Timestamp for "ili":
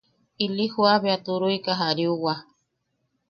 0.43-0.65